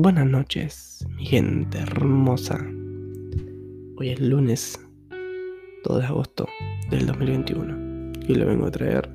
Buenas 0.00 0.26
noches, 0.26 1.04
mi 1.16 1.26
gente 1.26 1.76
hermosa. 1.76 2.64
Hoy 3.96 4.10
es 4.10 4.20
lunes 4.20 4.78
2 5.82 5.98
de 5.98 6.06
agosto 6.06 6.46
del 6.88 7.04
2021 7.04 8.12
y 8.28 8.34
le 8.36 8.44
vengo 8.44 8.66
a 8.66 8.70
traer 8.70 9.10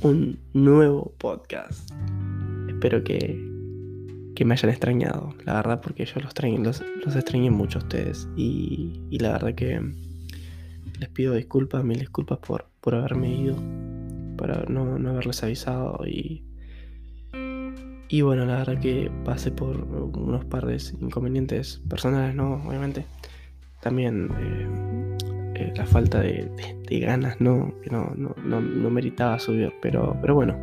un 0.00 0.38
nuevo 0.54 1.12
podcast. 1.18 1.90
Espero 2.66 3.04
que, 3.04 3.38
que 4.34 4.44
me 4.46 4.54
hayan 4.54 4.70
extrañado, 4.70 5.34
la 5.44 5.56
verdad, 5.56 5.82
porque 5.82 6.06
yo 6.06 6.14
los, 6.14 6.30
extrañé, 6.30 6.56
los, 6.56 6.80
extrañé 7.14 7.50
mucho 7.50 7.78
a 7.78 7.82
ustedes 7.82 8.26
y, 8.34 9.02
y, 9.10 9.18
la 9.18 9.32
verdad 9.32 9.54
que 9.54 9.82
les 10.98 11.08
pido 11.10 11.34
disculpas, 11.34 11.84
mil 11.84 11.98
disculpas 11.98 12.38
por, 12.38 12.70
por 12.80 12.94
haberme 12.94 13.36
ido, 13.36 13.56
para 14.38 14.64
no, 14.64 14.98
no 14.98 15.10
haberles 15.10 15.42
avisado 15.42 16.06
y 16.06 16.42
y 18.12 18.20
bueno, 18.20 18.44
la 18.44 18.58
verdad 18.58 18.78
que 18.78 19.10
pasé 19.24 19.50
por 19.50 19.74
unos 19.74 20.44
par 20.44 20.66
de 20.66 20.76
inconvenientes 21.00 21.80
personales, 21.88 22.34
¿no? 22.34 22.62
Obviamente. 22.68 23.06
También 23.80 24.28
eh, 24.38 25.54
eh, 25.54 25.72
la 25.74 25.86
falta 25.86 26.20
de, 26.20 26.46
ganas, 27.00 27.40
¿no? 27.40 27.72
Que 27.82 27.88
no, 27.88 28.12
no, 28.14 28.34
no, 28.36 28.90
meritaba 28.90 29.38
subir. 29.38 29.72
Pero, 29.80 30.14
pero 30.20 30.34
bueno, 30.34 30.58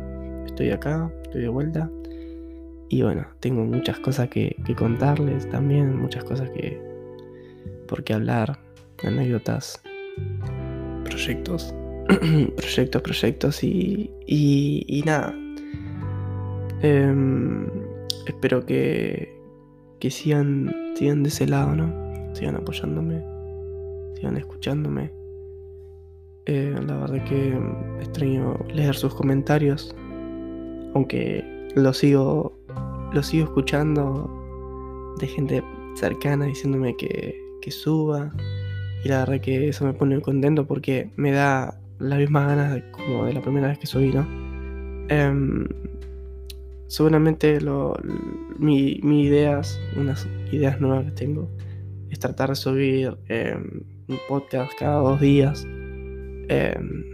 estoy 0.46 0.70
acá, 0.70 1.10
estoy 1.24 1.40
de 1.42 1.48
vuelta. 1.48 1.90
Y 2.88 3.02
bueno, 3.02 3.26
tengo 3.40 3.64
muchas 3.64 3.98
cosas 3.98 4.28
que, 4.28 4.54
contarles 4.78 5.48
también, 5.50 6.00
muchas 6.00 6.22
cosas 6.22 6.48
que. 6.50 6.80
por 7.88 8.04
qué 8.04 8.14
hablar, 8.14 8.60
anécdotas, 9.02 9.82
proyectos, 11.02 11.74
proyectos, 12.56 13.02
proyectos 13.02 13.64
y, 13.64 14.08
y 14.28 15.02
nada 15.04 15.34
Em, 16.82 17.66
espero 18.26 18.64
que, 18.64 19.38
que 19.98 20.10
sigan, 20.10 20.74
sigan 20.96 21.22
de 21.22 21.28
ese 21.28 21.46
lado, 21.46 21.76
¿no? 21.76 22.34
Sigan 22.34 22.56
apoyándome, 22.56 23.22
sigan 24.16 24.36
escuchándome. 24.36 25.12
Eh, 26.46 26.74
la 26.86 26.96
verdad 26.96 27.22
que 27.24 27.58
extraño 28.00 28.56
leer 28.72 28.94
sus 28.94 29.14
comentarios, 29.14 29.94
aunque 30.94 31.44
lo 31.74 31.92
sigo, 31.92 32.52
lo 33.12 33.22
sigo 33.22 33.44
escuchando 33.44 35.14
de 35.20 35.26
gente 35.26 35.62
cercana 35.94 36.46
diciéndome 36.46 36.96
que, 36.96 37.38
que 37.60 37.70
suba. 37.70 38.32
Y 39.04 39.08
la 39.08 39.20
verdad 39.20 39.40
que 39.40 39.68
eso 39.68 39.84
me 39.84 39.92
pone 39.92 40.20
contento 40.20 40.66
porque 40.66 41.10
me 41.16 41.32
da 41.32 41.78
las 41.98 42.18
mismas 42.18 42.48
ganas 42.48 42.82
como 42.92 43.26
de 43.26 43.34
la 43.34 43.42
primera 43.42 43.68
vez 43.68 43.78
que 43.78 43.86
subí, 43.86 44.12
¿no? 44.12 44.26
Em, 45.08 45.66
seguramente 46.90 47.60
lo, 47.60 47.94
mi, 48.58 48.98
ideas, 49.22 49.80
unas 49.96 50.26
ideas 50.50 50.80
nuevas 50.80 51.04
que 51.04 51.12
tengo, 51.12 51.48
es 52.10 52.18
tratar 52.18 52.48
de 52.48 52.56
subir 52.56 53.16
em, 53.28 53.84
un 54.08 54.18
podcast 54.28 54.72
cada 54.76 54.96
dos 54.96 55.20
días 55.20 55.64
em, 56.48 57.04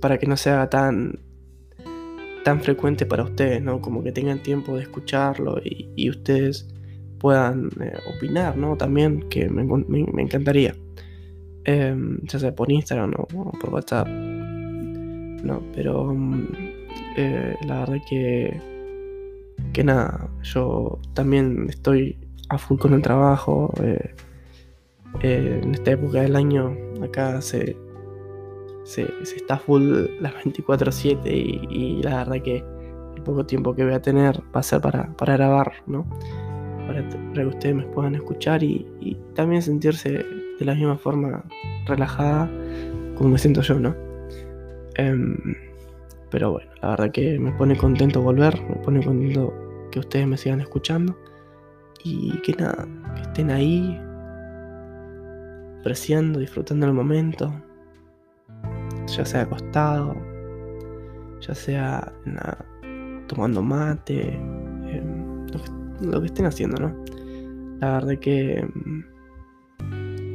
para 0.00 0.18
que 0.18 0.26
no 0.26 0.36
sea 0.36 0.68
tan 0.68 1.20
tan 2.42 2.60
frecuente 2.60 3.06
para 3.06 3.22
ustedes, 3.22 3.62
¿no? 3.62 3.80
Como 3.80 4.02
que 4.02 4.10
tengan 4.10 4.42
tiempo 4.42 4.76
de 4.76 4.82
escucharlo 4.82 5.60
y, 5.64 6.10
ustedes 6.10 6.68
puedan 7.18 7.70
eh, 7.80 7.92
opinar, 8.16 8.56
¿no? 8.56 8.76
También, 8.76 9.28
que 9.28 9.48
me, 9.48 9.62
encantaría. 10.20 10.74
Em, 11.64 12.20
ya 12.24 12.38
sea 12.40 12.54
por 12.54 12.70
Instagram 12.70 13.14
o 13.18 13.26
por 13.52 13.70
WhatsApp. 13.70 14.08
No, 14.08 15.62
pero 15.74 16.16
eh, 17.16 17.56
la 17.66 17.80
verdad 17.80 17.98
que 18.08 18.75
que 19.76 19.84
nada, 19.84 20.30
yo 20.42 20.98
también 21.12 21.66
estoy 21.68 22.16
a 22.48 22.56
full 22.56 22.78
con 22.78 22.94
el 22.94 23.02
trabajo. 23.02 23.70
Eh, 23.82 24.14
eh, 25.20 25.60
en 25.62 25.74
esta 25.74 25.90
época 25.90 26.22
del 26.22 26.34
año 26.34 26.74
acá 27.04 27.42
se, 27.42 27.76
se, 28.84 29.06
está 29.22 29.58
full 29.58 30.06
las 30.18 30.32
24/7 30.32 31.20
y, 31.26 32.02
la 32.02 32.24
verdad 32.24 32.42
que 32.42 32.64
el 33.16 33.22
poco 33.22 33.44
tiempo 33.44 33.74
que 33.74 33.84
voy 33.84 33.92
a 33.92 34.00
tener 34.00 34.40
va 34.44 34.60
a 34.60 34.62
ser 34.62 34.80
para, 34.80 35.12
grabar, 35.18 35.74
¿no? 35.86 36.06
Para, 36.86 37.06
que 37.34 37.44
ustedes 37.44 37.74
me 37.74 37.82
puedan 37.82 38.14
escuchar 38.14 38.62
y, 38.62 39.18
también 39.34 39.60
sentirse 39.60 40.24
de 40.58 40.64
la 40.64 40.74
misma 40.74 40.96
forma 40.96 41.44
relajada 41.84 42.50
como 43.14 43.28
me 43.28 43.36
siento 43.36 43.60
yo, 43.60 43.78
¿no? 43.78 43.94
Em, 44.94 45.36
pero 46.30 46.52
bueno, 46.52 46.70
la 46.80 46.88
verdad 46.90 47.10
que 47.10 47.38
me 47.38 47.52
pone 47.52 47.76
contento 47.76 48.22
volver, 48.22 48.58
me 48.70 48.76
pone 48.76 49.04
contento 49.04 49.65
que 49.90 50.00
ustedes 50.00 50.26
me 50.26 50.36
sigan 50.36 50.60
escuchando 50.60 51.16
y 52.02 52.40
que 52.42 52.52
nada, 52.52 52.86
que 53.14 53.22
estén 53.22 53.50
ahí 53.50 54.00
apreciando, 55.80 56.40
disfrutando 56.40 56.86
el 56.86 56.92
momento, 56.92 57.52
ya 59.06 59.24
sea 59.24 59.42
acostado, 59.42 60.16
ya 61.40 61.54
sea 61.54 62.12
tomando 63.28 63.62
mate, 63.62 64.34
em, 64.34 65.46
lo, 66.00 66.20
que, 66.20 66.26
estén 66.26 66.46
haciendo, 66.46 66.80
¿no? 66.80 67.04
La 67.80 67.92
verdad 67.92 68.18
que 68.18 68.58
em, 68.58 69.04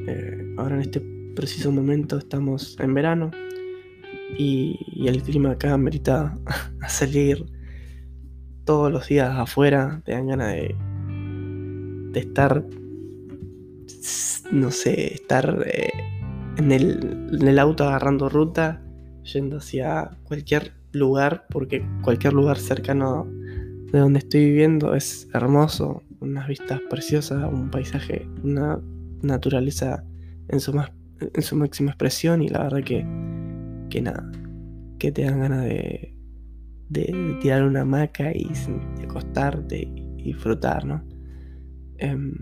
eh, 0.08 0.56
ahora 0.58 0.76
en 0.76 0.82
este 0.82 1.02
preciso 1.36 1.72
momento 1.72 2.18
estamos 2.18 2.78
en 2.80 2.94
verano 2.94 3.32
y, 4.38 4.78
el 5.08 5.22
clima 5.24 5.52
acá 5.52 5.78
merita 5.78 6.38
salir 6.88 7.46
todos 8.66 8.92
los 8.92 9.08
días 9.08 9.38
afuera, 9.38 10.02
te 10.06 10.14
dan 10.14 10.28
ganas 10.28 10.54
de, 10.54 10.76
estar, 12.20 12.64
no 14.52 14.72
sé, 14.72 15.14
estar 15.14 15.64
eh, 15.66 15.90
en, 16.58 16.72
el, 16.72 17.30
en 17.40 17.48
el 17.48 17.60
auto 17.60 17.86
agarrando 17.86 18.30
ruta, 18.30 18.82
yendo 19.24 19.58
hacia 19.58 20.12
cualquier 20.24 20.74
lugar, 20.92 21.46
porque 21.50 21.86
cualquier 22.02 22.34
lugar 22.34 22.58
cercano 22.58 23.28
de 23.92 24.00
donde 24.00 24.20
estoy 24.20 24.46
viviendo 24.46 24.96
es 24.96 25.28
hermoso, 25.34 26.04
unas 26.20 26.48
vistas 26.48 26.80
preciosas, 26.90 27.52
un 27.52 27.70
paisaje, 27.70 28.28
una 28.44 28.80
naturaleza 29.22 30.04
en 30.48 30.60
su, 30.60 30.74
más, 30.74 30.92
en 31.20 31.42
su 31.42 31.56
máxima 31.56 31.92
expresión 31.92 32.42
y 32.42 32.50
la 32.50 32.64
verdad 32.64 32.84
que, 32.84 33.06
que 33.90 34.02
nada, 34.02 34.32
que 34.98 35.12
te 35.12 35.24
dan 35.24 35.40
ganas 35.40 35.66
de, 35.66 36.16
de, 36.92 37.38
tirar 37.42 37.64
una 37.64 37.82
hamaca 37.82 38.32
y 38.34 38.50
de 38.98 39.06
acostarte 39.06 39.88
y 40.18 40.24
disfrutar, 40.24 40.86
¿no? 40.86 41.04
Em, 41.98 42.34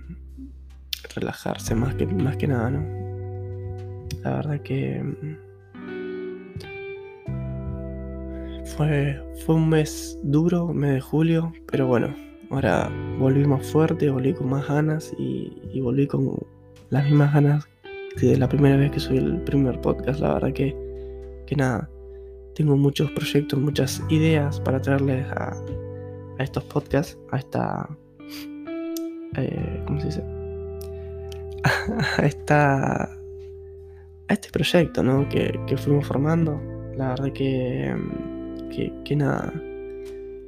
relajarse 1.15 1.75
más 1.75 1.95
que, 1.95 2.07
más 2.07 2.37
que 2.37 2.47
nada, 2.47 2.71
¿no? 2.71 4.07
La 4.23 4.35
verdad 4.37 4.61
que 4.61 4.97
em, 4.97 5.37
fue, 8.65 9.21
fue 9.45 9.55
un 9.55 9.69
mes 9.69 10.19
duro, 10.23 10.73
mes 10.73 10.95
de 10.95 11.01
julio, 11.01 11.53
pero 11.71 11.87
bueno, 11.87 12.13
ahora 12.49 12.91
volví 13.19 13.45
más 13.45 13.65
fuerte, 13.67 14.09
volví 14.09 14.33
con 14.33 14.49
más 14.49 14.67
ganas 14.67 15.13
y, 15.17 15.61
y 15.73 15.79
volví 15.79 16.07
con 16.07 16.37
las 16.89 17.05
mismas 17.05 17.33
ganas 17.33 17.67
que 18.19 18.35
la 18.35 18.49
primera 18.49 18.77
vez 18.77 18.91
que 18.91 18.99
subí 18.99 19.17
el 19.17 19.41
primer 19.43 19.79
podcast, 19.79 20.19
la 20.19 20.33
verdad 20.33 20.53
que, 20.53 20.75
que 21.45 21.55
nada 21.55 21.87
tengo 22.59 22.75
muchos 22.75 23.09
proyectos, 23.11 23.57
muchas 23.57 24.03
ideas 24.09 24.59
para 24.59 24.81
traerles 24.81 25.25
a, 25.27 25.55
estos 26.39 26.65
podcasts, 26.65 27.17
a 27.31 27.37
esta... 27.37 27.89
Eh, 29.37 29.83
¿Cómo 29.87 30.01
se 30.01 30.07
dice? 30.07 30.23
a, 32.17 32.25
esta, 32.25 33.03
a 33.03 34.33
este 34.33 34.49
proyecto 34.51 35.01
¿no? 35.03 35.29
que, 35.29 35.57
fuimos 35.77 36.05
formando. 36.05 36.61
La 36.97 37.11
verdad 37.11 37.31
que, 37.31 37.95
que, 39.05 39.15
nada, 39.15 39.53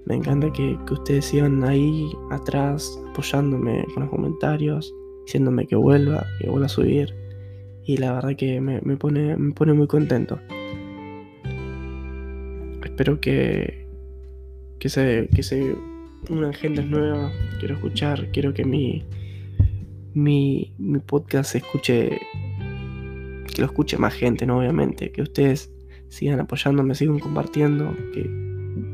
me 0.06 0.16
encanta 0.16 0.52
que, 0.52 0.78
ustedes 0.92 1.24
sigan 1.24 1.64
ahí 1.64 2.12
atrás 2.32 3.02
apoyándome 3.12 3.86
con 3.94 4.04
los 4.04 4.10
comentarios, 4.10 4.94
diciéndome 5.26 5.66
que 5.66 5.78
vuelva, 5.78 6.26
que 6.42 6.50
vuelva 6.50 6.66
a 6.66 6.70
subir. 6.70 7.16
Y 7.86 7.96
la 7.96 8.12
verdad 8.12 8.36
que 8.36 8.60
me, 8.60 8.82
pone, 8.98 9.38
me 9.38 9.54
pone 9.54 9.72
muy 9.72 9.88
contento 9.88 10.42
espero 12.84 13.20
que, 13.20 13.88
que, 14.80 14.90
se, 14.90 15.30
que 15.34 15.44
se 15.44 15.76
unan 16.30 16.54
gentes 16.54 16.86
nuevas. 16.86 17.34
Quiero 17.60 17.76
escuchar, 17.76 18.32
quiero 18.32 18.54
que 18.54 18.66
mi, 18.66 19.04
mi, 20.14 20.74
mi 20.78 21.00
podcast 21.00 21.52
se 21.52 21.58
escuche, 21.60 22.20
que 23.54 23.62
lo 23.62 23.66
escuche 23.66 23.98
más 23.98 24.14
gente, 24.14 24.46
¿no? 24.46 24.60
Obviamente, 24.60 25.12
que 25.12 25.22
ustedes 25.22 25.72
sigan 26.10 26.40
apoyándome, 26.40 26.96
sigan 26.96 27.20
compartiendo, 27.20 27.96
que, 28.14 28.30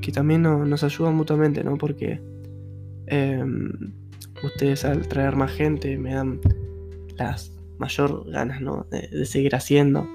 que 0.01 0.11
también 0.11 0.43
nos 0.43 0.83
ayudan 0.83 1.15
mutuamente, 1.15 1.63
¿no? 1.63 1.77
Porque 1.77 2.21
em, 3.07 3.71
ustedes 4.43 4.85
al 4.85 5.07
traer 5.07 5.35
más 5.35 5.51
gente 5.51 5.97
me 5.97 6.13
dan 6.13 6.39
las 7.17 7.51
mayor 7.79 8.29
ganas, 8.29 8.61
¿no? 8.61 8.85
De, 8.91 9.25
seguir 9.25 9.55
haciendo. 9.55 10.07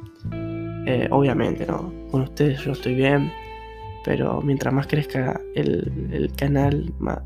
Eh, 0.87 1.09
obviamente, 1.11 1.67
¿no? 1.67 1.93
Con 2.11 2.23
ustedes 2.23 2.61
yo 2.65 2.73
estoy 2.73 2.95
bien, 2.95 3.31
pero 4.05 4.41
mientras 4.43 4.73
más 4.75 4.87
crezca 4.87 5.41
el, 5.55 6.31
canal, 6.37 6.93
más, 6.99 7.23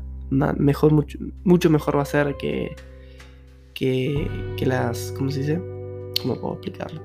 mejor, 0.57 0.93
mucho, 0.93 1.17
mucho 1.43 1.69
mejor 1.69 1.97
va 1.97 2.03
a 2.03 2.05
ser 2.05 2.35
que, 2.37 2.75
que, 3.73 4.27
que 4.57 4.65
las, 4.65 5.13
¿cómo 5.17 5.31
se 5.31 5.39
dice? 5.39 5.61
¿Cómo 6.21 6.35
puedo 6.39 6.53
explicarlo? 6.55 7.01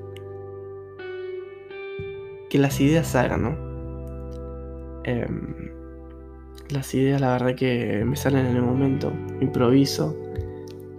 Que 2.50 2.58
las 2.58 2.80
ideas 2.80 3.06
salgan, 3.06 3.42
¿no? 3.42 3.72
Em, 5.04 5.72
las 6.68 6.94
ideas, 6.94 7.20
la 7.20 7.32
verdad 7.32 7.54
que 7.54 8.04
me 8.04 8.16
salen 8.16 8.46
en 8.46 8.56
el 8.56 8.62
momento, 8.62 9.12
improviso, 9.40 10.16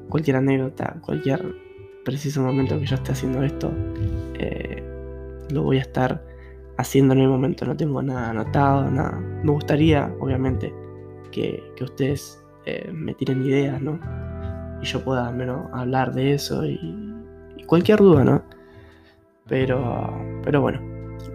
cualquier 0.09 0.37
anécdota, 0.37 0.97
cualquier 1.01 1.55
preciso 2.03 2.41
momento 2.41 2.79
que 2.79 2.85
yo 2.85 2.95
esté 2.95 3.11
haciendo 3.11 3.43
esto, 3.43 3.71
eh, 4.35 4.83
lo 5.51 5.63
voy 5.63 5.77
a 5.77 5.81
estar 5.81 6.32
haciendo 6.77 7.13
en 7.13 7.21
el 7.21 7.29
momento, 7.29 7.65
no 7.65 7.75
tengo 7.75 8.01
nada 8.01 8.31
anotado, 8.31 8.89
nada. 8.89 9.19
Me 9.43 9.51
gustaría, 9.51 10.13
obviamente, 10.19 10.73
que, 11.31 11.61
ustedes 11.81 12.43
eh, 12.65 12.89
me 12.93 13.13
tiren 13.13 13.43
ideas, 13.43 13.81
¿no? 13.81 13.99
Y 14.81 14.85
yo 14.85 15.03
pueda 15.03 15.27
al 15.27 15.35
menos 15.35 15.67
hablar 15.73 16.13
de 16.13 16.33
eso 16.33 16.65
y, 16.65 16.79
cualquier 17.65 17.99
duda, 17.99 18.23
¿no? 18.23 18.43
Pero, 19.47 20.13
pero 20.43 20.61
bueno, 20.61 20.81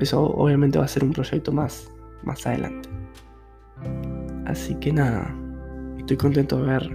eso 0.01 0.23
obviamente 0.23 0.79
va 0.79 0.85
a 0.85 0.89
ser 0.89 1.05
un 1.05 1.13
proyecto 1.13 1.53
más, 1.53 1.91
más 2.23 2.47
adelante. 2.47 2.89
Así 4.47 4.75
que 4.77 4.93
nada, 4.93 5.35
estoy 5.99 6.17
contento 6.17 6.63
de 6.63 6.71
haber, 6.71 6.91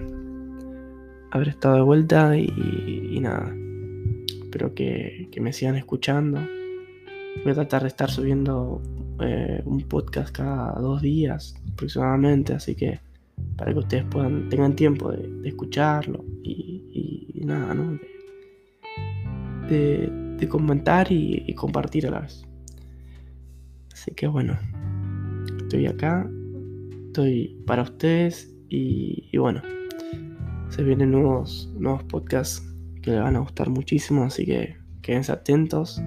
haber 1.30 1.48
estado 1.48 1.76
de 1.76 1.82
vuelta 1.82 2.36
y, 2.36 3.18
nada. 3.20 3.54
Espero 4.42 4.74
que, 4.74 5.28
me 5.40 5.52
sigan 5.52 5.76
escuchando. 5.76 6.40
Voy 7.42 7.52
a 7.52 7.54
tratar 7.54 7.82
de 7.82 7.88
estar 7.88 8.10
subiendo 8.10 8.80
eh, 9.20 9.62
un 9.64 9.80
podcast 9.82 10.34
cada 10.34 10.72
dos 10.80 11.02
días 11.02 11.54
aproximadamente, 11.72 12.54
así 12.54 12.74
que 12.74 13.00
para 13.56 13.72
que 13.72 13.78
ustedes 13.78 14.04
puedan 14.04 14.48
tengan 14.48 14.74
tiempo 14.74 15.10
de, 15.10 15.48
escucharlo 15.48 16.24
y, 16.42 17.42
nada, 17.44 17.74
¿no? 17.74 17.98
De, 19.68 20.48
comentar 20.48 21.10
y, 21.10 21.54
compartir 21.54 22.06
a 22.06 22.10
la 22.10 22.20
vez. 22.20 22.46
Así 23.92 24.12
que 24.12 24.26
bueno, 24.26 24.58
estoy 25.62 25.86
acá 25.86 26.28
estoy 27.14 27.62
para 27.64 27.82
ustedes 27.82 28.52
y, 28.68 29.38
bueno, 29.38 29.62
se 30.68 30.82
vienen 30.82 31.12
nuevos, 31.12 31.72
nuevos 31.78 32.02
podcasts 32.02 32.60
que 33.02 33.12
les 33.12 33.20
van 33.20 33.36
a 33.36 33.38
gustar 33.38 33.70
muchísimo, 33.70 34.24
así 34.24 34.44
que 34.44 34.76
quédense 35.00 35.30
atentos, 35.30 36.02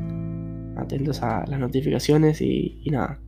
atentos 0.88 1.22
a 1.22 1.46
las 1.48 1.60
notificaciones 1.60 2.42
y, 2.42 2.82
nada. 2.90 3.20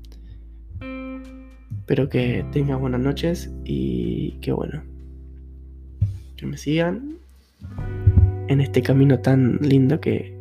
Espero 1.80 2.10
que 2.10 2.46
tengan 2.52 2.80
buenas 2.80 3.02
noches 3.02 3.52
y 3.66 4.40
que 4.42 4.52
bueno, 4.52 4.84
que 6.38 6.46
me 6.46 6.58
sigan 6.58 7.18
en 8.48 8.62
este 8.62 8.82
camino 8.82 9.20
tan 9.20 9.58
lindo 9.62 10.00
que, 10.00 10.36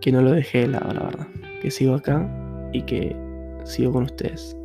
que 0.00 0.12
no 0.12 0.20
lo 0.20 0.32
dejé 0.32 0.60
de 0.60 0.68
lado, 0.68 0.92
la 0.92 1.04
verdad. 1.04 1.28
Que 1.62 1.70
sigo 1.70 1.94
acá 1.94 2.28
y 2.72 2.82
que 2.82 3.16
sigo 3.64 3.92
con 3.92 4.04
ustedes. 4.04 4.56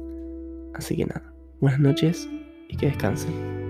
Así 0.74 0.96
que 0.96 1.06
nada. 1.06 1.34
Buenas 1.60 1.80
noches 1.80 2.30
y 2.70 2.76
que 2.76 2.88
descansen. 2.88 3.63